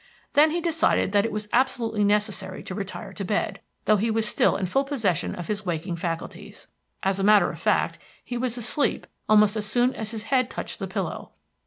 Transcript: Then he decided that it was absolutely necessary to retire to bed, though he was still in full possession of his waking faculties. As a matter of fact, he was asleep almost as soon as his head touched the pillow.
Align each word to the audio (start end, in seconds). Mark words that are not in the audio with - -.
Then 0.33 0.49
he 0.49 0.61
decided 0.61 1.11
that 1.11 1.25
it 1.25 1.31
was 1.31 1.47
absolutely 1.53 2.03
necessary 2.03 2.63
to 2.63 2.73
retire 2.73 3.13
to 3.13 3.23
bed, 3.23 3.61
though 3.85 3.97
he 3.97 4.09
was 4.09 4.27
still 4.27 4.57
in 4.57 4.65
full 4.65 4.83
possession 4.83 5.35
of 5.35 5.45
his 5.47 5.63
waking 5.63 5.95
faculties. 5.97 6.65
As 7.03 7.19
a 7.19 7.23
matter 7.23 7.51
of 7.51 7.59
fact, 7.59 7.99
he 8.25 8.35
was 8.35 8.57
asleep 8.57 9.05
almost 9.29 9.55
as 9.55 9.67
soon 9.67 9.93
as 9.93 10.09
his 10.09 10.23
head 10.23 10.49
touched 10.49 10.79
the 10.79 10.87
pillow. 10.87 11.33